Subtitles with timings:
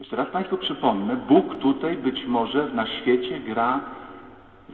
[0.00, 3.80] Jeszcze raz Państwu przypomnę, Bóg tutaj być może na świecie gra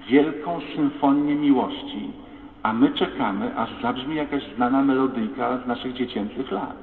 [0.08, 2.10] wielką symfonię miłości,
[2.62, 6.76] a my czekamy, aż zabrzmi jakaś znana melodyjka z naszych dziecięcych lat.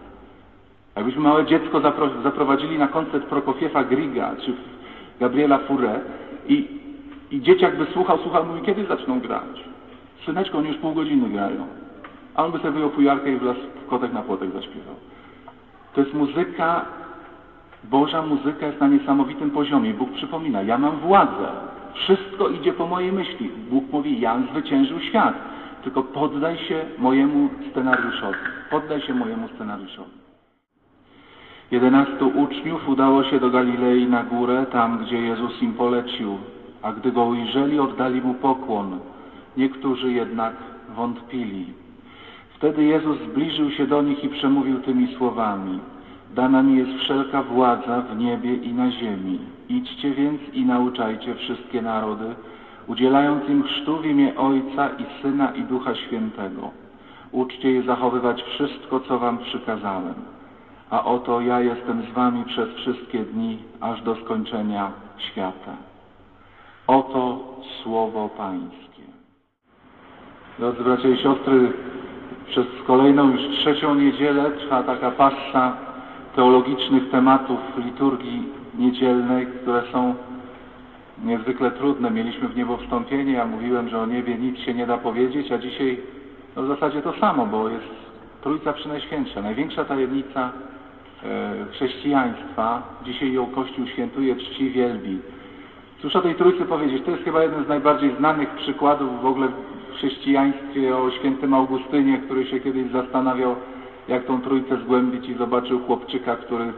[0.96, 4.54] Jakbyśmy małe dziecko zapro zaprowadzili na koncert Prokofiefa Griga czy
[5.20, 6.00] Gabriela Fauré
[6.48, 6.68] i,
[7.32, 9.64] i dzieciak by słuchał, słuchał, mówi, kiedy zaczną grać?
[10.26, 11.68] Syneczko, oni już pół godziny grają.
[12.36, 14.96] A on by sobie wyjął fujarkę i wlazł w kotek na płotek zaśpiewał.
[15.96, 16.86] To jest muzyka,
[17.84, 19.94] Boża muzyka jest na niesamowitym poziomie.
[19.94, 21.48] Bóg przypomina, ja mam władzę.
[21.94, 23.50] Wszystko idzie po mojej myśli.
[23.70, 25.34] Bóg mówi, ja zwyciężył świat.
[25.84, 28.38] Tylko poddaj się mojemu scenariuszowi.
[28.70, 30.24] Poddaj się mojemu scenariuszowi.
[31.72, 36.38] Jedenastu uczniów udało się do Galilei na górę, tam gdzie Jezus im polecił,
[36.82, 39.00] a gdy go ujrzeli, oddali mu pokłon.
[39.58, 40.54] Niektórzy jednak
[40.96, 41.66] wątpili.
[42.56, 45.80] Wtedy Jezus zbliżył się do nich i przemówił tymi słowami.
[46.36, 49.40] Dana mi jest wszelka władza w niebie i na ziemi.
[49.70, 52.36] Idźcie więc i nauczajcie wszystkie narody,
[52.88, 56.72] udzielając im chrztu w imię Ojca i Syna i Ducha Świętego.
[57.32, 60.14] Uczcie je zachowywać wszystko, co wam przykazałem.
[60.90, 65.76] A oto ja jestem z wami przez wszystkie dni, aż do skończenia świata.
[66.88, 67.40] Oto
[67.84, 69.04] słowo Pańskie.
[70.60, 71.74] Drodzy bracia i siostry,
[72.48, 75.93] przez kolejną już trzecią niedzielę trwa taka passa
[76.36, 78.44] teologicznych tematów liturgii
[78.78, 80.16] niedzielnej, które są
[81.24, 82.12] niezwykle trudne.
[82.12, 85.58] Mieliśmy w niebo wstąpienie, ja mówiłem, że o niebie nic się nie da powiedzieć, a
[85.58, 85.98] dzisiaj
[86.56, 88.04] no w zasadzie to samo, bo jest
[88.42, 90.52] Trójca Przynajświętsza, największa tajemnica
[91.24, 92.84] e, chrześcijaństwa.
[93.06, 95.20] Dzisiaj ją Kościół świętuje, czci, wielbi.
[96.02, 97.04] Cóż o tej Trójcy powiedzieć?
[97.06, 102.18] To jest chyba jeden z najbardziej znanych przykładów w ogóle w chrześcijaństwie o świętym Augustynie,
[102.18, 103.56] który się kiedyś zastanawiał,
[104.08, 106.74] jak tą Trójcę zgłębić i zobaczył chłopczyka, który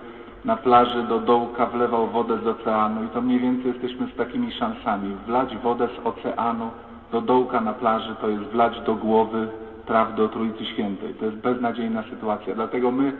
[0.45, 4.51] na plaży do dołka wlewał wodę z oceanu i to mniej więcej jesteśmy z takimi
[4.51, 5.15] szansami.
[5.27, 6.69] Wlać wodę z oceanu
[7.11, 9.47] do dołka na plaży to jest wlać do głowy
[9.87, 11.13] praw do Trójcy Świętej.
[11.13, 12.55] To jest beznadziejna sytuacja.
[12.55, 13.13] Dlatego my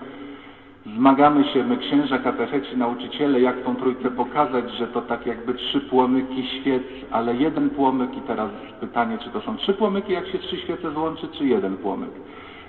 [0.97, 5.81] zmagamy się, my księża, katecheci, nauczyciele, jak tą Trójcę pokazać, że to tak jakby trzy
[5.81, 8.49] płomyki świec, ale jeden płomyk i teraz
[8.79, 12.11] pytanie, czy to są trzy płomyki, jak się trzy świece złączy, czy jeden płomyk.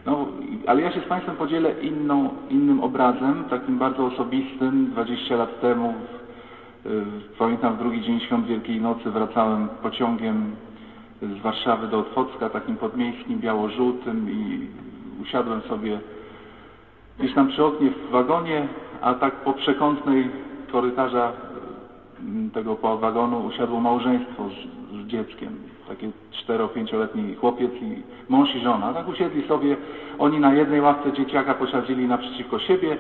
[0.07, 0.27] No,
[0.67, 4.91] ale ja się z Państwem podzielę inną, innym obrazem, takim bardzo osobistym.
[4.91, 5.95] 20 lat temu,
[7.39, 10.57] pamiętam w drugi dzień świąt Wielkiej Nocy wracałem pociągiem
[11.23, 14.67] z Warszawy do Otwocka, takim podmiejskim, biało-żółtym i
[15.23, 16.01] usiadłem sobie
[17.19, 18.69] gdzieś tam przy oknie w wagonie,
[19.01, 20.31] a tak po przekątnej
[20.73, 21.33] korytarza
[22.49, 28.95] y, tego wagonu usiadło małżeństwo z, z dzieckiem takie cztero-pięcioletni chłopiec i mąż i żona.
[28.95, 29.77] Tak usiedli sobie,
[30.19, 32.97] oni na jednej ławce dzieciaka posadzili naprzeciwko siebie.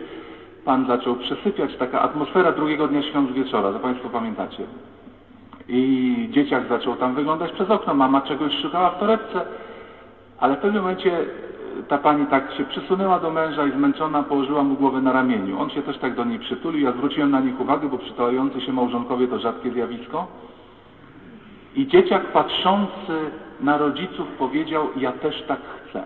[0.64, 4.62] Pan zaczął przesypiać, taka atmosfera drugiego dnia świąt wieczora, to Państwo pamiętacie.
[5.68, 9.40] I dzieciak zaczął tam wyglądać przez okno, mama czegoś szukała w torebce,
[10.38, 11.12] ale w pewnym momencie
[11.88, 15.60] ta pani tak się przysunęła do męża i zmęczona położyła mu głowę na ramieniu.
[15.60, 18.72] On się też tak do niej przytulił, ja zwróciłem na nich uwagę, bo przytulający się
[18.72, 20.26] małżonkowie to rzadkie zjawisko.
[21.76, 26.02] I dzieciak patrzący na rodziców powiedział, ja też tak chcę.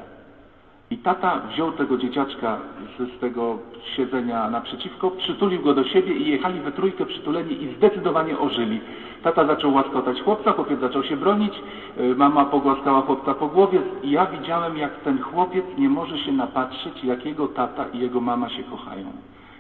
[0.91, 2.59] I tata wziął tego dzieciaczka
[2.99, 3.59] z, tego
[3.97, 8.81] siedzenia naprzeciwko, przytulił go do siebie i jechali we trójkę przytuleni i zdecydowanie ożyli.
[9.23, 11.63] Tata zaczął łaskotać chłopca, chłopiec zaczął się bronić,
[11.99, 16.33] y, mama pogłaskała chłopca po głowie i ja widziałem, jak ten chłopiec nie może się
[16.33, 19.07] napatrzeć, jak jego tata i jego mama się kochają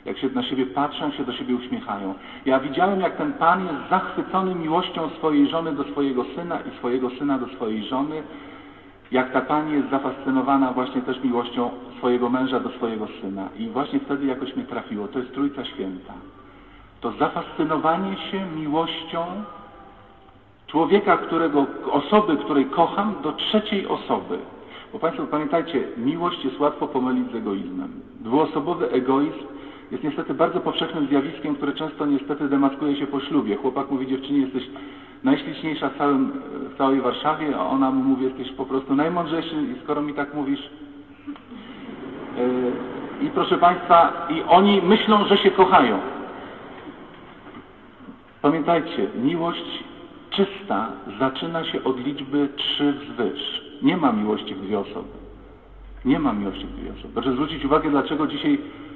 [0.04, 2.14] jak się na siebie patrzą, się do siebie uśmiechają.
[2.46, 7.10] Ja widziałem, jak ten Pan jest zachwycony miłością swojej żony do swojego syna i swojego
[7.10, 8.22] syna do swojej żony,
[9.10, 13.48] jak ta Pani jest zafascynowana właśnie też miłością swojego męża do swojego syna.
[13.58, 15.08] I właśnie wtedy jakoś mnie trafiło.
[15.08, 16.12] To jest Trójca Święta.
[17.00, 19.26] To zafascynowanie się miłością
[20.66, 24.38] człowieka, którego, osoby, której kocham, do trzeciej osoby.
[24.92, 28.00] Bo Państwo pamiętajcie, miłość jest łatwo pomylić z egoizmem.
[28.20, 29.46] Dwuosobowy egoizm
[29.90, 33.56] jest niestety bardzo powszechnym zjawiskiem, które często niestety demaskuje się po ślubie.
[33.56, 34.62] Chłopak mówi dziewczynie, jesteś
[35.24, 36.32] najśliczniejsza w, całym,
[36.74, 40.34] w całej Warszawie, a ona mu mówi, jesteś po prostu najmądrzejszy i skoro mi tak
[40.34, 40.70] mówisz.
[42.36, 45.98] Yy, I proszę Państwa, i oni myślą, że się kochają.
[48.42, 49.84] Pamiętajcie, miłość
[50.30, 50.88] czysta
[51.18, 53.62] zaczyna się od liczby trzy wzwyż.
[53.82, 55.09] Nie ma miłości w dwie osoby.
[56.04, 57.15] Nie ma miłości w dwie osoby.
[57.15, 58.90] Proszę zwrócić uwagę, dlaczego dzisiaj E,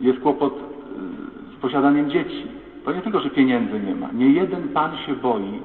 [0.00, 2.46] jest kłopot e, z posiadaniem dzieci.
[2.84, 4.08] To nie tylko, że pieniędzy nie ma.
[4.12, 5.60] Nie jeden pan się boi,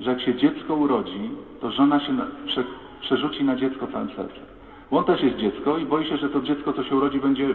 [0.00, 1.30] że jak się dziecko urodzi,
[1.60, 2.12] to żona się
[2.46, 2.64] prze,
[3.00, 4.44] przerzuci na dziecko całym sercem.
[4.90, 7.54] On też jest dziecko i boi się, że to dziecko, co się urodzi, będzie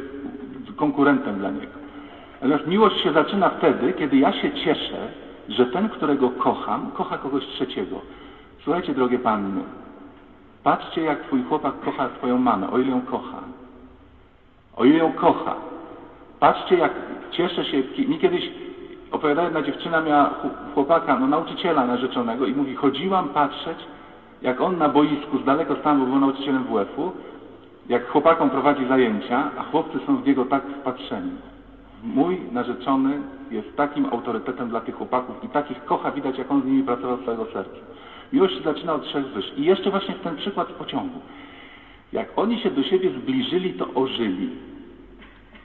[0.76, 1.74] konkurentem dla niego.
[2.42, 5.08] Natomiast miłość się zaczyna wtedy, kiedy ja się cieszę,
[5.50, 8.02] że ten, którego kocham, kocha kogoś trzeciego.
[8.64, 9.62] Słuchajcie, drogie panny,
[10.64, 13.42] patrzcie, jak twój chłopak kocha twoją mamę, o ile ją kocha.
[14.78, 15.56] O ile ją kocha.
[16.40, 16.92] Patrzcie, jak
[17.32, 17.78] cieszę się.
[18.08, 18.50] Mi kiedyś
[19.12, 20.34] opowiadała jedna dziewczyna, miała
[20.74, 23.78] chłopaka, no nauczyciela narzeczonego i mówi, chodziłam patrzeć,
[24.42, 27.12] jak on na boisku z daleko stanu, bo był nauczycielem WF-u,
[27.90, 31.32] jak chłopakom prowadzi zajęcia, a chłopcy są w niego tak wpatrzeni.
[32.04, 33.22] Mój narzeczony
[33.52, 37.18] jest takim autorytetem dla tych chłopaków i takich kocha, widać jak on z nimi pracował
[37.18, 37.78] z całego serca.
[38.34, 39.54] Miłość się zaczyna od trzech wyż.
[39.58, 41.20] I jeszcze właśnie ten przykład pociągu.
[42.14, 44.50] Jak oni się do siebie zbliżyli, to ożyli.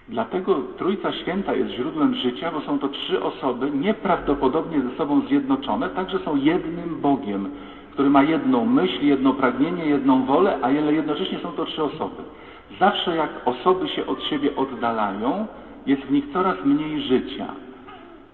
[0.09, 5.89] Dlatego Trójca Święta jest źródłem życia, bo są to trzy osoby nieprawdopodobnie ze sobą zjednoczone,
[5.89, 7.51] także są jednym Bogiem,
[7.93, 12.23] który ma jedną myśl, jedno pragnienie, jedną wolę, a jednocześnie są to trzy osoby.
[12.81, 15.47] Zawsze jak osoby się od siebie oddalają,
[15.87, 17.47] jest w nich coraz mniej życia.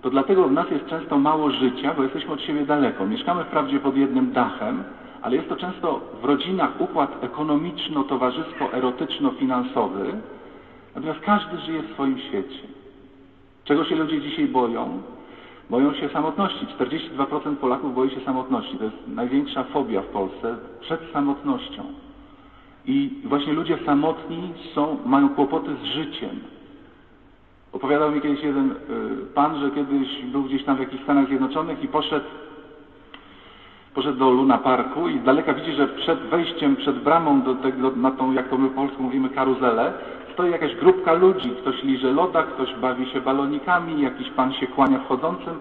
[0.02, 3.06] To dlatego w nas jest często mało życia, bo jesteśmy od siebie daleko.
[3.06, 4.84] Mieszkamy wprawdzie pod jednym dachem,
[5.22, 10.12] ale jest to często w rodzinach układ ekonomiczno-towarzysko-erotyczno-finansowy,
[10.94, 12.60] natomiast każdy żyje w swoim świecie.
[13.64, 15.02] Czego się ludzie dzisiaj boją?
[15.70, 16.66] Boją się samotności.
[16.66, 18.78] 42% Polaków boi się samotności.
[18.78, 21.82] To jest największa fobia w Polsce przed samotnością.
[22.86, 26.40] I właśnie ludzie samotni są, mają kłopoty z życiem.
[27.72, 28.74] Opowiadał mi kiedyś jeden y,
[29.34, 32.26] pan, że kiedyś był gdzieś tam w jakichś Stanach Zjednoczonych i poszedł,
[33.94, 37.90] poszedł do Luna Parku i z daleka widzi, że przed wejściem, przed bramą do tego,
[37.90, 39.92] na tą, jak to my po polsku mówimy, karuzelę,
[40.32, 41.50] stoi jakaś grupka ludzi.
[41.50, 45.54] Ktoś liże loda, ktoś bawi się balonikami, jakiś pan się kłania wchodzącym.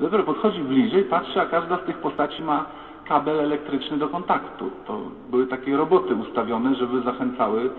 [0.00, 2.66] Dopiero podchodzi bliżej, patrzy, a każda z tych postaci ma
[3.08, 4.70] kabel elektryczny do kontaktu.
[4.86, 7.70] To były takie roboty ustawione, żeby zachęcały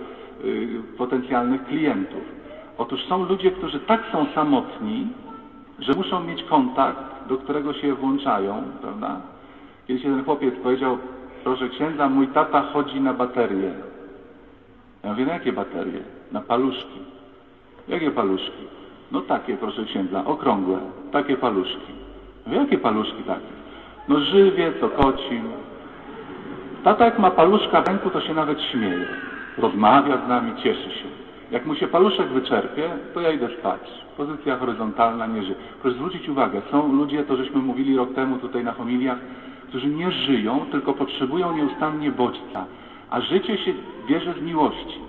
[0.43, 2.21] y, potencjalnych klientów.
[2.77, 5.07] Otóż są ludzie, którzy tak są samotni,
[5.79, 9.21] że muszą mieć kontakt, do którego się włączają, prawda?
[9.87, 10.97] Kiedyś jeden chłopiec powiedział,
[11.43, 13.71] proszę księdza, mój tata chodzi na baterie.
[15.03, 15.99] Ja mówię, na jakie baterie?
[16.31, 16.99] Na paluszki.
[17.87, 18.65] Jakie paluszki?
[19.11, 20.77] No takie, proszę księdza, okrągłe,
[21.11, 21.93] takie paluszki.
[22.45, 23.55] Mówię, jakie paluszki takie?
[24.07, 25.41] No żywie, co koci.
[26.83, 29.07] Tata jak ma paluszka w ręku, to się nawet śmieje.
[29.57, 31.05] Rozmawia z nami, cieszy się.
[31.51, 33.81] Jak mu się paluszek wyczerpie, to ja idę spać.
[34.17, 35.55] Pozycja horyzontalna nie żyje.
[35.81, 39.17] Proszę zwrócić uwagę, są ludzie, to żeśmy mówili rok temu tutaj na homiliach,
[39.67, 42.65] którzy nie żyją, tylko potrzebują nieustannie bodźca.
[43.09, 43.73] A życie się
[44.07, 44.99] bierze z miłości.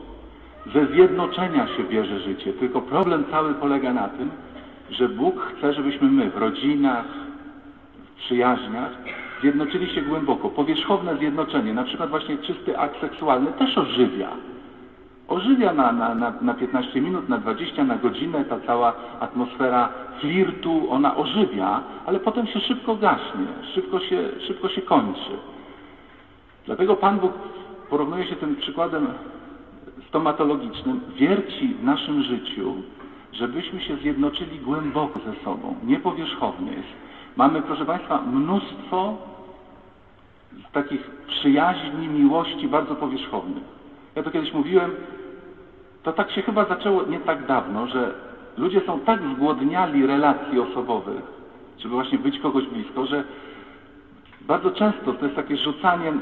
[0.74, 2.52] Ze zjednoczenia się bierze życie.
[2.52, 4.30] Tylko problem cały polega na tym,
[4.90, 7.06] że Bóg chce, żebyśmy my w rodzinach,
[8.14, 8.90] w przyjaźniach
[9.40, 10.48] zjednoczyli się głęboko.
[10.48, 14.28] Powierzchowne zjednoczenie, na przykład właśnie czysty akt seksualny też ożywia
[15.28, 19.88] ożywia na, na, na, na 15 minut, na 20, na godzinę, ta cała atmosfera
[20.20, 25.30] flirtu, ona ożywia, ale potem się szybko gaśnie, szybko się, szybko się kończy.
[26.66, 27.32] Dlatego Pan Bóg
[27.90, 29.06] porównuje się tym przykładem
[30.08, 32.74] stomatologicznym, wierci w naszym życiu,
[33.32, 36.72] żebyśmy się zjednoczyli głęboko ze sobą, nie powierzchownie.
[37.36, 39.16] Mamy, proszę Państwa, mnóstwo
[40.72, 43.64] takich przyjaźni, miłości bardzo powierzchownych.
[44.14, 44.90] Ja to kiedyś mówiłem,
[46.06, 48.14] to tak się chyba zaczęło nie tak dawno, że
[48.56, 51.22] ludzie są tak zgłodniali relacji osobowych,
[51.78, 53.24] żeby właśnie być kogoś blisko, że
[54.40, 56.12] bardzo często to jest takie rzucanie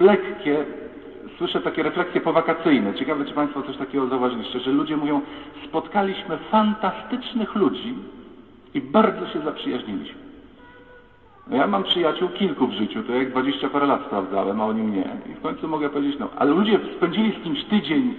[0.00, 0.64] lekkie,
[1.36, 2.94] słyszę takie refleksje powakacyjne.
[2.94, 5.20] Ciekawe, czy Państwo coś takiego zauważyliście, że ludzie mówią,
[5.68, 7.94] spotkaliśmy fantastycznych ludzi
[8.74, 10.18] i bardzo się zaprzyjaźniliśmy.
[11.50, 14.82] No ja mam przyjaciół kilku w życiu, to jak 20 parę lat sprawdzałem, a oni
[14.82, 15.04] mnie.
[15.32, 18.14] I w końcu mogę powiedzieć, no, ale ludzie spędzili z kimś tydzień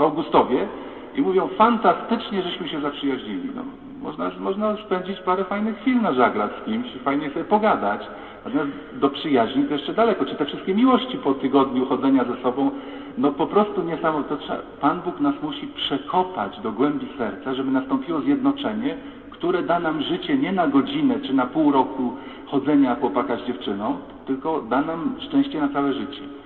[0.00, 0.68] w Augustowie
[1.16, 3.48] i mówią, fantastycznie, żeśmy się zaprzyjaźnili.
[3.54, 3.62] No,
[4.02, 8.00] można, można spędzić parę fajnych chwil na żaglach z kimś, fajnie sobie pogadać.
[8.44, 10.24] Natomiast do przyjaźni to jeszcze daleko.
[10.24, 12.70] Czy te wszystkie miłości po tygodniu chodzenia ze sobą,
[13.18, 14.36] no po prostu niesamowite.
[14.80, 18.96] Pan Bóg nas musi przekopać do głębi serca, żeby nastąpiło zjednoczenie,
[19.30, 22.12] które da nam życie nie na godzinę czy na pół roku
[22.46, 26.39] chodzenia chłopaka z dziewczyną, tylko da nam szczęście na całe życie.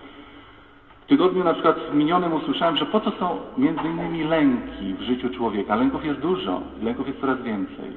[1.05, 5.31] W tygodniu na przykład minionym usłyszałem, że po co są między innymi lęki w życiu
[5.31, 5.77] człowieka.
[5.77, 7.91] Lęków jest dużo, lęków jest coraz więcej.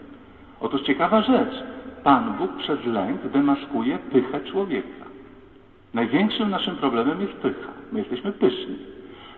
[0.60, 1.64] Otóż ciekawa rzecz.
[2.04, 5.06] Pan Bóg przez lęk demaskuje pychę człowieka.
[5.94, 7.72] Największym naszym problemem jest pycha.
[7.92, 8.76] My jesteśmy pyszni.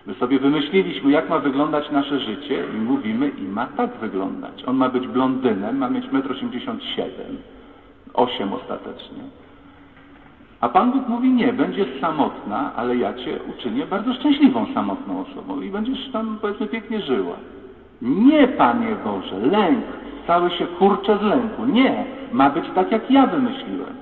[0.06, 4.64] My sobie wymyśliliśmy, jak ma wyglądać nasze życie i mówimy, i ma tak wyglądać.
[4.66, 7.36] On ma być blondynem, ma mieć 1,87 m,
[8.14, 9.22] 8 ostatecznie.
[10.60, 15.60] A Pan Bóg mówi, nie, będziesz samotna, ale ja Cię uczynię bardzo szczęśliwą samotną osobą
[15.60, 17.36] i będziesz tam, powiedzmy, pięknie żyła.
[18.02, 19.84] Nie, Panie Boże, lęk,
[20.26, 21.64] cały się kurczę z lęku.
[21.66, 23.94] Nie, ma być tak, jak ja wymyśliłem.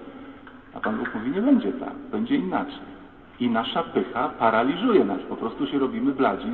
[0.74, 2.98] A Pan Bóg mówi, nie będzie tak, będzie inaczej.
[3.40, 6.50] I nasza pycha paraliżuje nas, po prostu się robimy bladzi.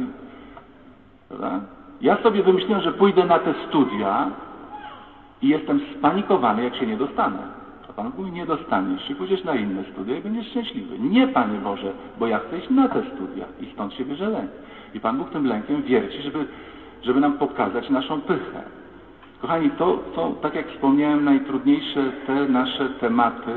[1.29, 1.61] Prawda?
[2.01, 4.31] Ja sobie wymyśliłem, że pójdę na te studia
[5.43, 7.64] i jestem spanikowany, jak się nie dostanę.
[7.97, 10.99] Pan mówi, nie dostaniesz się, pójdziesz na inne studia i będziesz szczęśliwy.
[10.99, 14.51] Nie, Panie Boże, bo ja chcę iść na te studia i stąd się bierze lęk.
[14.95, 16.47] I Pan Bóg tym lękiem wierci, żeby,
[17.03, 18.63] żeby nam pokazać naszą pychę.
[19.41, 23.53] Kochani, to są, tak jak wspomniałem, najtrudniejsze te nasze tematy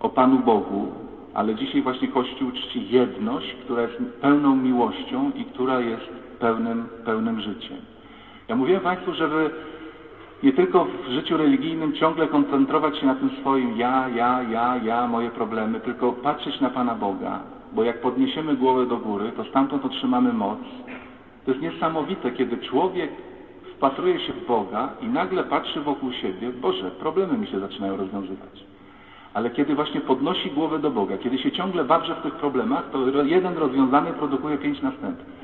[0.00, 0.92] o Panu Bogu,
[1.34, 6.08] ale dzisiaj właśnie Kościół czci jedność, która jest pełną miłością i która jest
[6.40, 7.76] pełnym, pełnym życiem.
[8.48, 9.50] Ja mówiłem Państwu, żeby
[10.42, 15.06] nie tylko w życiu religijnym ciągle koncentrować się na tym swoim ja, ja, ja, ja,
[15.06, 17.40] moje problemy, tylko patrzeć na Pana Boga,
[17.72, 20.58] bo jak podniesiemy głowę do góry, to stamtąd otrzymamy moc.
[21.44, 23.10] To jest niesamowite, kiedy człowiek
[23.76, 28.64] wpatruje się w Boga i nagle patrzy wokół siebie, Boże, problemy mi się zaczynają rozwiązywać.
[29.34, 33.24] Ale kiedy właśnie podnosi głowę do Boga, kiedy się ciągle wawrze w tych problemach, to
[33.24, 35.35] jeden rozwiązany produkuje pięć następnych.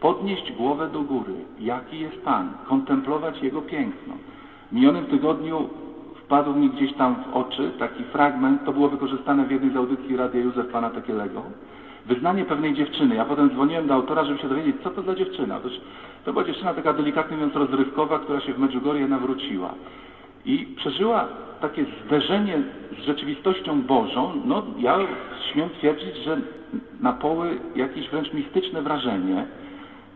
[0.00, 4.14] Podnieść głowę do góry, jaki jest Pan, kontemplować Jego piękno.
[4.70, 5.68] W minionym tygodniu
[6.24, 10.16] wpadł mi gdzieś tam w oczy taki fragment, to było wykorzystane w jednej z audycji
[10.16, 11.42] Radia Józef Pana Tekielego.
[12.06, 13.14] Wyznanie pewnej dziewczyny.
[13.14, 15.56] Ja potem dzwoniłem do autora, żeby się dowiedzieć, co to za dziewczyna.
[15.56, 15.72] Otóż
[16.24, 19.74] to była dziewczyna taka delikatnie mówiąc rozrywkowa, która się w Medjugorje nawróciła.
[20.44, 21.28] I przeżyła
[21.60, 22.62] takie zderzenie
[22.98, 24.98] z rzeczywistością Bożą, no ja
[25.52, 26.40] śmiem twierdzić, że
[27.00, 29.46] na poły jakieś wręcz mistyczne wrażenie.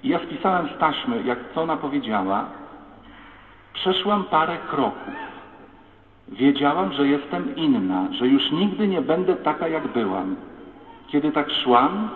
[0.04, 2.44] I ja spisałem z taśmy, jak co ona powiedziała.
[3.72, 5.14] Przeszłam parę kroków.
[6.28, 10.36] Wiedziałam, że jestem inna, że już nigdy nie będę taka, jak byłam.
[11.08, 12.08] Kiedy tak szłam,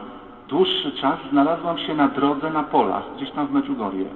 [0.49, 4.07] dłuższy czas znalazłam się na drodze na polach, gdzieś tam w Medjugorje.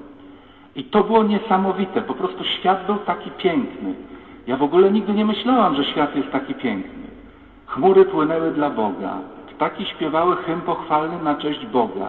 [0.77, 3.95] I to było niesamowite, po prostu świat był taki piękny.
[4.47, 7.03] Ja w ogóle nigdy nie myślałam, że świat jest taki piękny.
[7.67, 9.19] Chmury płynęły dla Boga,
[9.51, 12.09] ptaki śpiewały hymn pochwalny na cześć Boga,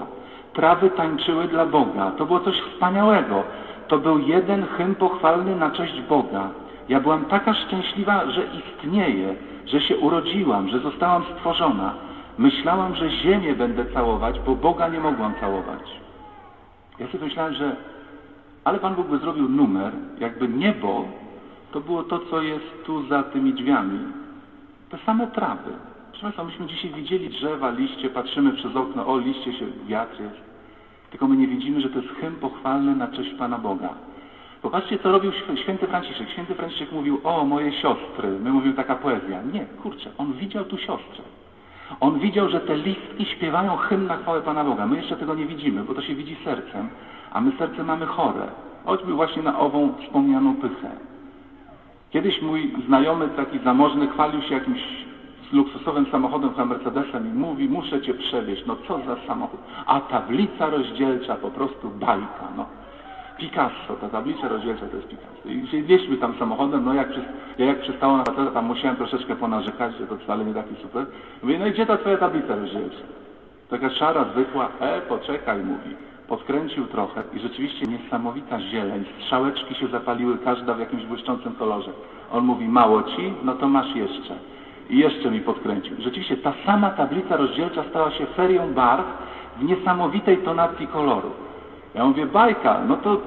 [0.53, 2.11] trawy tańczyły dla Boga.
[2.11, 3.43] To było coś wspaniałego.
[3.87, 6.49] To był jeden hymn pochwalny na cześć Boga.
[6.89, 11.93] Ja byłam taka szczęśliwa, że istnieję, że się urodziłam, że zostałam stworzona.
[12.37, 15.81] Myślałam, że ziemię będę całować, bo Boga nie mogłam całować.
[16.99, 17.75] Ja sobie myślałem, że
[18.63, 21.05] ale Pan Bóg by zrobił numer, jakby niebo
[21.71, 23.99] to było to, co jest tu za tymi drzwiami.
[24.89, 25.71] Te same trawy.
[26.23, 30.41] Państwa, myśmy dzisiaj widzieli drzewa, liście, patrzymy przez okno, o liście się, wiatr jest.
[31.09, 33.89] Tylko my nie widzimy, że to jest hymn pochwalny na cześć Pana Boga.
[34.61, 36.29] Popatrzcie, co robił święty Franciszek.
[36.29, 38.39] Święty Franciszek mówił, o moje siostry.
[38.39, 39.41] My mówimy taka poezja.
[39.53, 41.23] Nie, kurczę, on widział tu siostrę.
[41.99, 44.87] On widział, że te listki śpiewają hymn na chwałę Pana Boga.
[44.87, 46.89] My jeszcze tego nie widzimy, bo to się widzi sercem,
[47.31, 48.47] a my serce mamy chore.
[48.85, 50.89] Choćby właśnie na ową wspomnianą pychę.
[52.09, 55.02] Kiedyś mój znajomy, taki zamożny, chwalił się jakimś
[55.51, 58.65] luksusowym samochodem, chyba Mercedesem i mówi, muszę Cię przewieźć.
[58.65, 59.59] No co za samochód?
[59.85, 62.47] A tablica rozdzielcza po prostu bajka.
[62.57, 62.65] No.
[63.37, 65.77] Picasso, ta tablica rozdzielcza to jest Picasso.
[65.77, 67.07] I wieźmy tam samochodem, no jak,
[67.57, 71.05] ja jak przystało na faceta, tam musiałem troszeczkę ponarzekać, że to wcale nie taki super.
[71.43, 73.03] Mówię, no i gdzie ta Twoja tablica rozdzielcza?
[73.69, 75.95] Taka szara, zwykła, e, poczekaj, mówi.
[76.27, 79.05] Podkręcił trochę i rzeczywiście niesamowita zieleń.
[79.21, 81.91] Strzałeczki się zapaliły, każda w jakimś błyszczącym kolorze.
[82.31, 83.33] On mówi, mało ci?
[83.43, 84.35] No to masz jeszcze.
[84.89, 85.95] I jeszcze mi podkręcił.
[85.99, 89.05] Rzeczywiście ta sama tablica rozdzielcza stała się ferią barw
[89.57, 91.31] w niesamowitej tonacji koloru.
[91.95, 93.21] Ja mówię, bajka, no to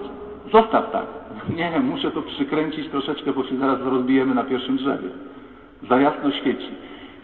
[0.52, 1.06] zostaw tak.
[1.56, 5.08] Nie, muszę to przykręcić troszeczkę, bo się zaraz rozbijemy na pierwszym drzewie.
[5.88, 6.70] Za jasno świeci.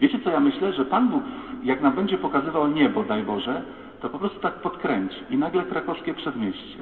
[0.01, 0.73] Wiecie co ja myślę?
[0.73, 1.23] Że Pan Bóg,
[1.63, 3.61] jak nam będzie pokazywał niebo, daj Boże,
[4.01, 5.17] to po prostu tak podkręci.
[5.29, 6.79] I nagle krakowskie przedmieście.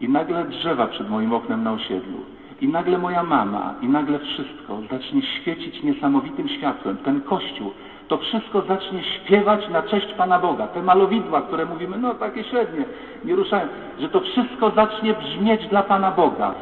[0.00, 2.18] I nagle drzewa przed moim oknem na osiedlu.
[2.62, 6.96] I nagle moja mama, i nagle wszystko zacznie świecić niesamowitym światłem.
[6.96, 7.72] Ten kościół,
[8.08, 10.66] to wszystko zacznie śpiewać na cześć Pana Boga.
[10.66, 12.84] Te malowidła, które mówimy, no takie średnie,
[13.24, 13.68] nie ruszają,
[14.00, 16.54] że to wszystko zacznie brzmieć dla Pana Boga.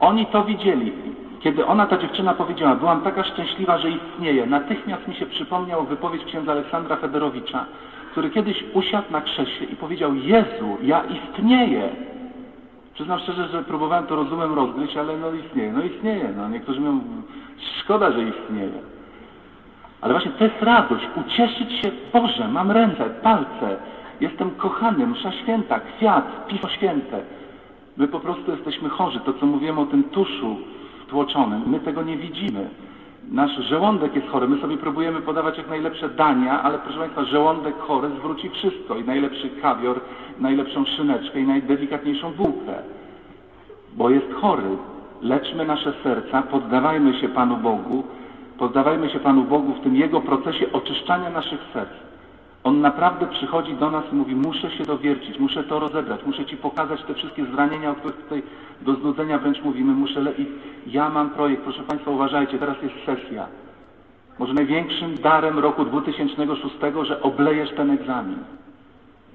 [0.00, 0.92] Oni to widzieli.
[1.40, 6.24] Kiedy ona, ta dziewczyna powiedziała, byłam taka szczęśliwa, że istnieje, natychmiast mi się przypomniał wypowiedź
[6.24, 7.64] księdza Aleksandra Federowicza,
[8.10, 11.88] który kiedyś usiadł na krześle i powiedział, Jezu, ja istnieję.
[12.96, 15.72] Przyznam szczerze, że próbowałem to rozumem rozgryźć, ale no istnieje.
[15.72, 16.32] No istnieje.
[16.36, 17.00] No, niektórzy mówią,
[17.80, 18.80] szkoda, że istnieje.
[20.00, 23.76] Ale właśnie to jest radość, ucieszyć się, Boże, mam ręce, palce,
[24.20, 27.20] jestem kochany, msza święta, kwiat, pismo święte.
[27.96, 29.20] My po prostu jesteśmy chorzy.
[29.20, 30.56] To, co mówimy o tym tuszu
[31.06, 32.68] wtłoczonym, my tego nie widzimy.
[33.30, 34.48] Nasz żołądek jest chory.
[34.48, 38.96] My sobie próbujemy podawać jak najlepsze dania, ale proszę Państwa, żołądek chory zwróci wszystko.
[38.96, 40.00] I najlepszy kawior,
[40.38, 42.74] najlepszą szyneczkę i najdelikatniejszą bułkę.
[43.96, 44.76] bo jest chory.
[45.22, 48.04] Leczmy nasze serca, poddawajmy się Panu Bogu,
[48.58, 52.05] poddawajmy się Panu Bogu w tym Jego procesie oczyszczania naszych serc.
[52.66, 56.56] On naprawdę przychodzi do nas i mówi, muszę się dowiercić, muszę to rozebrać, muszę Ci
[56.56, 58.42] pokazać te wszystkie zranienia, o których tutaj
[58.82, 60.32] do znudzenia wręcz mówimy, muszę le...
[60.32, 60.46] I
[60.86, 63.46] ja mam projekt, proszę Państwa uważajcie, teraz jest sesja.
[64.38, 68.38] Może największym darem roku 2006, że oblejesz ten egzamin.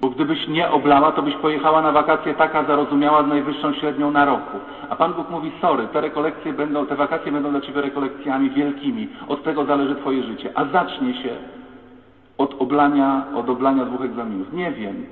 [0.00, 4.24] Bo gdybyś nie oblała, to byś pojechała na wakacje taka zarozumiała z najwyższą średnią na
[4.24, 4.58] roku.
[4.88, 9.08] A Pan Bóg mówi, sorry, te rekolekcje będą, te wakacje będą dla Ciebie rekolekcjami wielkimi.
[9.28, 10.50] Od tego zależy Twoje życie.
[10.54, 11.61] A zacznie się
[12.38, 14.52] od oblania, od oblania dwóch egzaminów.
[14.52, 15.06] Nie wiem.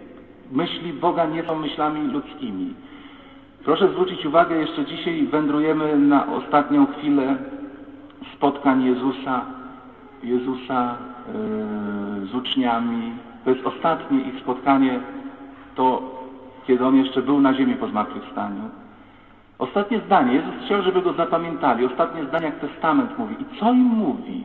[0.53, 2.75] Myśli Boga nie są myślami ludzkimi.
[3.65, 7.37] Proszę zwrócić uwagę, jeszcze dzisiaj wędrujemy na ostatnią chwilę
[8.35, 9.45] spotkań Jezusa,
[10.23, 10.97] Jezusa
[12.21, 13.13] yy, z uczniami.
[13.45, 15.01] To jest ostatnie ich spotkanie,
[15.75, 16.03] to
[16.67, 18.63] kiedy On jeszcze był na ziemi po zmartwychwstaniu.
[19.59, 20.35] Ostatnie zdanie.
[20.35, 21.87] Jezus chciał, żeby go zapamiętali.
[21.87, 23.37] Ostatnie zdanie, jak Testament mówi.
[23.41, 24.45] I co im mówi?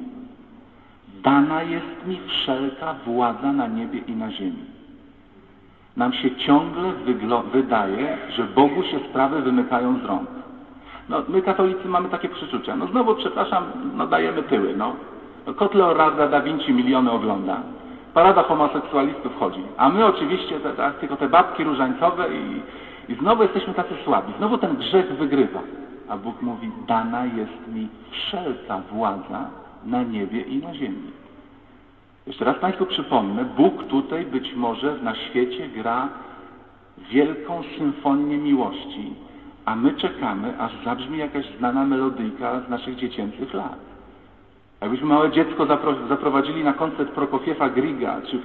[1.25, 4.63] Dana jest mi wszelka władza na niebie i na ziemi.
[5.97, 6.91] Nam się ciągle
[7.53, 10.29] wydaje, że Bogu się sprawy wymykają z rąk.
[11.09, 12.75] No, my katolicy mamy takie przeczucia.
[12.75, 13.63] No znowu, przepraszam,
[13.95, 14.73] no dajemy tyły.
[14.77, 14.95] No.
[15.55, 17.57] Kot Leonarda da Vinci miliony ogląda.
[18.13, 19.61] Parada homoseksualistów chodzi.
[19.77, 22.61] A my oczywiście te, te, tylko te babki różańcowe i,
[23.11, 24.33] i znowu jesteśmy tacy słabi.
[24.37, 25.59] Znowu ten grzech wygrywa.
[26.09, 31.11] A Bóg mówi, dana jest mi wszelka władza na niebie i na ziemi.
[32.27, 36.09] Jeszcze raz Państwu przypomnę, Bóg tutaj być może na świecie gra
[37.11, 39.13] wielką symfonię miłości,
[39.65, 43.79] a my czekamy, aż zabrzmi jakaś znana melodyjka z naszych dziecięcych lat.
[44.81, 45.65] Jakbyśmy małe dziecko
[46.09, 48.39] zaprowadzili na koncert Prokofiefa Griga czy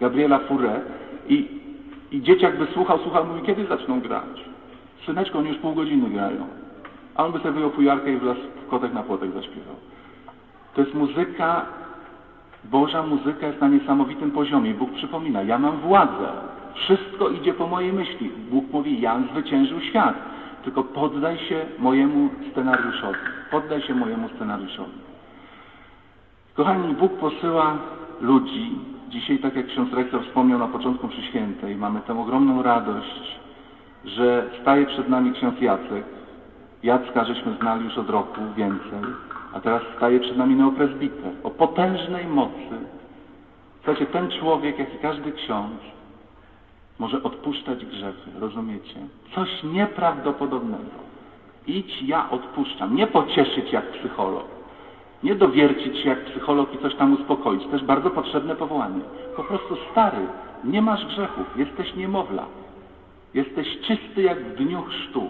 [0.00, 0.80] Gabriela Fure
[1.28, 1.48] i,
[2.12, 4.44] i dzieciak by słuchał, słuchał, mówi, kiedy zaczną grać?
[5.06, 6.46] Syneczko, oni już pół godziny grają.
[7.14, 9.76] A on by sobie wyjął fujarkę i wlazł w kotek na płotek zaśpiewał.
[10.74, 11.66] To jest muzyka,
[12.64, 14.74] Boża muzyka jest na niesamowitym poziomie.
[14.74, 16.28] Bóg przypomina, ja mam władzę.
[16.74, 18.30] Wszystko idzie po mojej myśli.
[18.50, 20.14] Bóg mówi, ja zwyciężył świat.
[20.64, 23.18] Tylko poddaj się mojemu scenariuszowi.
[23.50, 24.98] Poddaj się mojemu scenariuszowi.
[26.54, 27.76] Kochani, Bóg posyła
[28.20, 28.70] ludzi.
[29.08, 33.40] Dzisiaj, tak jak ksiądz rektor wspomniał na początku przy świętej, mamy tę ogromną radość,
[34.04, 36.04] że staje przed nami ksiądz Jacek.
[36.82, 39.00] Jacka żeśmy znali już od roku więcej,
[39.52, 42.78] a teraz staje przed nami neopresbiter o potężnej mocy.
[43.76, 45.80] Słuchajcie, ten człowiek, jak i każdy ksiądz,
[46.98, 48.94] może odpuszczać grzechy, rozumiecie?
[49.34, 51.10] Coś nieprawdopodobnego.
[51.66, 52.96] Idź, ja odpuszczam.
[52.96, 54.44] Nie pocieszyć jak psycholog.
[55.22, 57.62] Nie dowiercić się jak psycholog i coś tam uspokoić.
[57.72, 59.00] Jest bardzo potrzebne powołanie.
[59.36, 60.26] Po prostu stary,
[60.64, 62.46] nie masz grzechów, jesteś niemowla.
[63.34, 65.28] Jesteś czysty jak w dniu chrztu.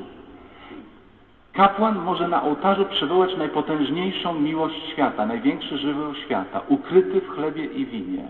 [1.61, 7.87] Kapłan może na ołtarzu przywołać najpotężniejszą miłość świata, największy żywioł świata, ukryty w chlebie i
[7.87, 8.25] winie.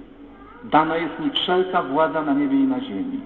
[0.64, 3.20] Dana jest mi wszelka władza na niebie i na ziemi.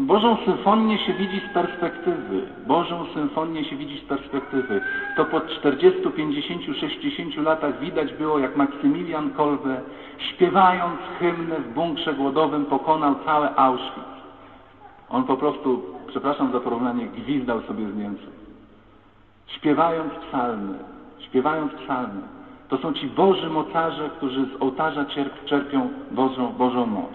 [0.00, 2.42] Bożą symfonię się widzi z perspektywy.
[2.66, 4.80] Bożą symfonię się widzi z perspektywy.
[5.16, 9.80] To po 40, 50, 60 latach widać było, jak Maksymilian Kolbe,
[10.18, 14.14] śpiewając hymnę w bunkrze głodowym, pokonał całe Auschwitz.
[15.10, 18.43] On po prostu, przepraszam za porównanie, gwizdał sobie z Niemców.
[19.46, 20.78] Śpiewając psalmy,
[21.20, 22.20] śpiewając psalmy.
[22.68, 25.04] To są ci Boży mocarze, którzy z ołtarza
[25.46, 27.12] czerpią Bożą, Bożą moc.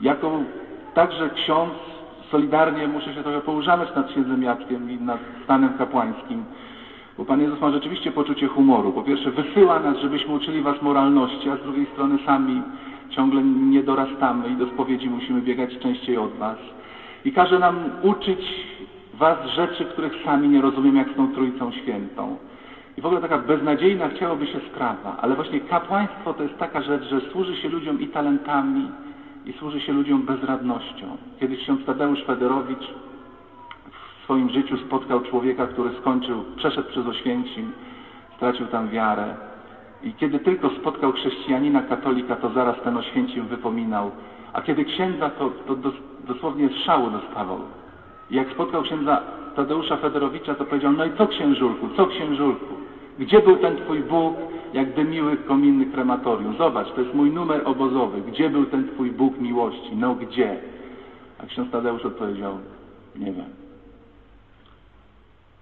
[0.00, 0.40] Jako
[0.94, 1.74] Także ksiądz,
[2.30, 6.44] solidarnie muszę się trochę poużalać nad księdzem Jackiem i nad stanem kapłańskim,
[7.18, 8.92] bo Pan Jezus ma rzeczywiście poczucie humoru.
[8.92, 12.62] Po pierwsze wysyła nas, żebyśmy uczyli Was moralności, a z drugiej strony sami
[13.10, 16.58] ciągle nie dorastamy i do spowiedzi musimy biegać częściej od Was.
[17.24, 18.40] I każe nam uczyć
[19.14, 22.36] Was rzeczy, których sami nie rozumiemy, jak z tą Trójcą Świętą.
[22.96, 27.02] I w ogóle taka beznadziejna chciałoby się sprawa, ale właśnie kapłaństwo to jest taka rzecz,
[27.04, 28.88] że służy się ludziom i talentami,
[29.46, 31.16] i służy się ludziom bezradnością.
[31.40, 32.94] Kiedyś ksiądz Tadeusz Federowicz
[34.20, 37.72] w swoim życiu spotkał człowieka, który skończył, przeszedł przez Oświęcim,
[38.36, 39.34] stracił tam wiarę.
[40.02, 44.10] I kiedy tylko spotkał chrześcijanina, katolika, to zaraz ten Oświęcim wypominał.
[44.52, 45.76] A kiedy księdza, to, to
[46.26, 47.60] dosłownie z szału dostawał.
[48.32, 49.22] Jak spotkał księdza
[49.56, 52.74] Tadeusza Federowicza, to powiedział, no i co księżulku, co księżulku?
[53.18, 54.36] Gdzie był ten Twój Bóg,
[54.72, 56.56] jak dymiły kominy krematorium?
[56.58, 58.20] Zobacz, to jest mój numer obozowy.
[58.20, 59.96] Gdzie był ten Twój Bóg miłości?
[59.96, 60.60] No gdzie?
[61.42, 62.58] A ksiądz Tadeusz odpowiedział,
[63.16, 63.46] nie wiem.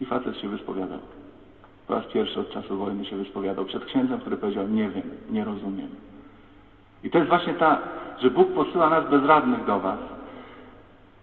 [0.01, 0.99] I facet się wyspowiadał.
[1.87, 5.45] Po raz pierwszy od czasu wojny się wyspowiadał przed księdzem, który powiedział, nie wiem, nie
[5.45, 5.89] rozumiem.
[7.05, 7.79] I to jest właśnie ta,
[8.19, 9.99] że Bóg posyła nas bezradnych do Was.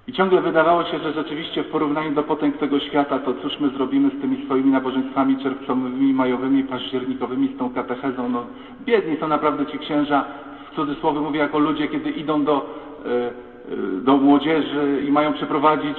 [0.08, 3.70] I ciągle wydawało się, że rzeczywiście w porównaniu do potęg tego świata, to cóż my
[3.70, 8.30] zrobimy z tymi swoimi nabożeństwami czerwcowymi, majowymi, październikowymi, z tą katechezą.
[8.30, 8.46] No,
[8.86, 10.26] biedni są naprawdę ci księża,
[10.72, 12.66] w cudzysłowie mówię jako ludzie, kiedy idą do,
[13.06, 13.47] e,
[14.04, 15.98] do młodzieży i mają przeprowadzić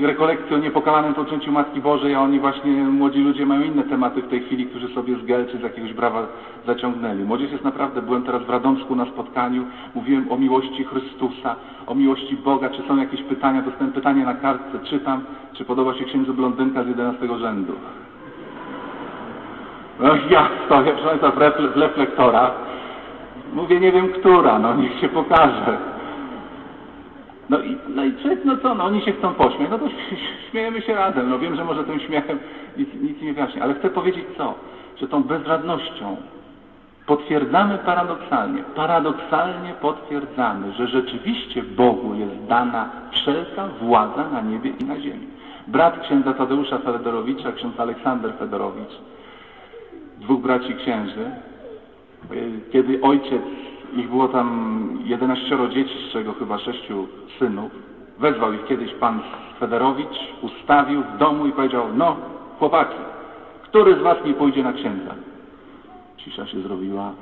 [0.00, 4.28] rekolekcję o niepokalanym poczęciu Matki Bożej, a oni właśnie, młodzi ludzie mają inne tematy w
[4.28, 6.26] tej chwili, którzy sobie z gel czy z jakiegoś brawa
[6.66, 7.24] zaciągnęli.
[7.24, 11.56] Młodzież jest naprawdę, byłem teraz w Radomsku na spotkaniu, mówiłem o miłości Chrystusa,
[11.86, 15.20] o miłości Boga, czy są jakieś pytania, dostałem pytanie na kartce, czytam,
[15.52, 17.72] czy podoba się księdzu blondynka z 11 rzędu.
[20.00, 22.52] No ja stoję, proszę Państwa, w refle- w reflektorach,
[23.54, 25.89] mówię, nie wiem która, no niech się pokaże.
[27.50, 29.88] No i, no i człowiek, no co, no oni się chcą pośmiać, no to
[30.50, 31.30] śmiejemy się razem.
[31.30, 32.38] No wiem, że może tym śmiechem
[32.76, 34.54] nic, nic nie wyjaśni, ale chcę powiedzieć co?
[35.00, 36.16] Że tą bezradnością
[37.06, 45.00] potwierdzamy paradoksalnie, paradoksalnie potwierdzamy, że rzeczywiście Bogu jest dana wszelka władza na niebie i na
[45.00, 45.26] ziemi.
[45.66, 48.92] Brat księdza Tadeusza Fedorowicza, ksiądz Aleksander Fedorowicz,
[50.18, 51.30] dwóch braci księży,
[52.72, 53.42] kiedy ojciec,
[53.96, 57.06] ich było tam 11 dzieci, z czego chyba sześciu
[57.38, 57.72] synów,
[58.18, 59.20] wezwał ich kiedyś pan
[59.58, 62.16] Federowicz, ustawił w domu i powiedział, no
[62.58, 62.98] chłopaki,
[63.62, 65.14] który z was nie pójdzie na księdza?
[66.16, 67.12] Cisza się zrobiła,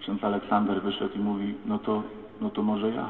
[0.00, 2.02] ksiądz Aleksander wyszedł i mówi, no to,
[2.40, 3.04] no to może ja.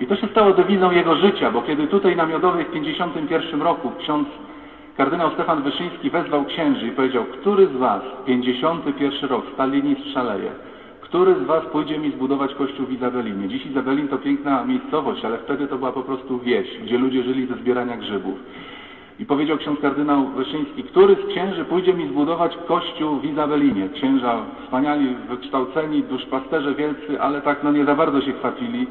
[0.00, 3.90] I to się stało dewizą jego życia, bo kiedy tutaj na Miodowej w 51 roku
[3.98, 4.28] ksiądz
[4.96, 10.50] kardynał Stefan Wyszyński wezwał księży i powiedział, który z was, 51 rok, Stalinizm szaleje,
[11.14, 13.48] który z was pójdzie mi zbudować kościół w Izabelinie?
[13.48, 17.46] Dziś Izabelin to piękna miejscowość, ale wtedy to była po prostu wieś, gdzie ludzie żyli
[17.46, 18.38] ze zbierania grzybów.
[19.18, 23.88] I powiedział ksiądz kardynał Wyszyński, który z księży pójdzie mi zbudować kościół w Izabelinie?
[23.88, 28.86] Księża wspaniali, wykształceni, duszpasterze wielcy, ale tak no nie za bardzo się chwapili.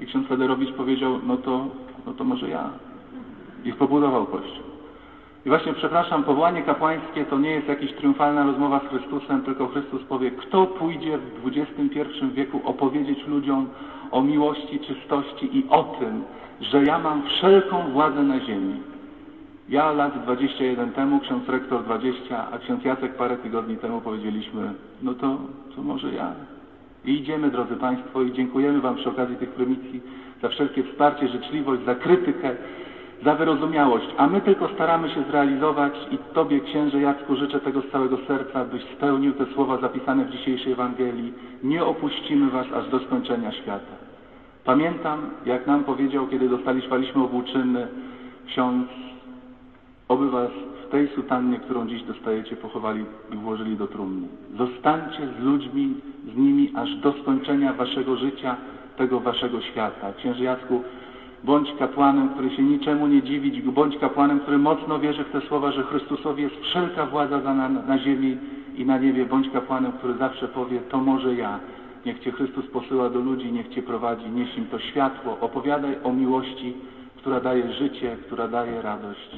[0.00, 1.66] I ksiądz Federowicz powiedział, no to,
[2.06, 2.70] no to może ja.
[3.64, 4.75] I pobudował kościół.
[5.46, 10.02] I właśnie, przepraszam, powołanie kapłańskie to nie jest jakaś triumfalna rozmowa z Chrystusem, tylko Chrystus
[10.02, 12.00] powie, kto pójdzie w XXI
[12.34, 13.68] wieku opowiedzieć ludziom
[14.10, 16.22] o miłości, czystości i o tym,
[16.60, 18.74] że ja mam wszelką władzę na ziemi.
[19.68, 25.14] Ja lat 21 temu, ksiądz rektor 20, a ksiądz Jacek parę tygodni temu powiedzieliśmy, no
[25.14, 25.38] to,
[25.76, 26.32] to może ja.
[27.04, 30.00] I idziemy, drodzy Państwo, i dziękujemy Wam przy okazji tych prymicji
[30.42, 32.56] za wszelkie wsparcie, życzliwość, za krytykę,
[33.24, 37.90] za wyrozumiałość, a my tylko staramy się zrealizować i Tobie, księże Jacku, życzę tego z
[37.90, 41.32] całego serca, byś spełnił te słowa zapisane w dzisiejszej Ewangelii.
[41.62, 43.96] Nie opuścimy Was aż do skończenia świata.
[44.64, 47.86] Pamiętam, jak nam powiedział, kiedy dostaliśmy obłóczyny,
[48.46, 48.88] ksiądz,
[50.08, 50.50] oby Was
[50.86, 54.28] w tej sutannie, którą dziś dostajecie, pochowali i włożyli do trumny.
[54.58, 55.94] Zostańcie z ludźmi,
[56.34, 58.56] z nimi aż do skończenia Waszego życia,
[58.96, 60.12] tego Waszego świata.
[60.18, 60.82] Księże Jacku,
[61.44, 65.72] Bądź kapłanem, który się niczemu nie dziwi, bądź kapłanem, który mocno wierzy w te słowa,
[65.72, 68.38] że Chrystusowi jest wszelka władza na, ziemi
[68.76, 69.26] i na niebie.
[69.26, 71.60] Bądź kapłanem, który zawsze powie, to może ja.
[72.06, 75.36] Niech Cię Chrystus posyła do ludzi, niech Cię prowadzi, nieś im to światło.
[75.40, 76.74] Opowiadaj o miłości,
[77.16, 79.36] która daje życie, która daje radość.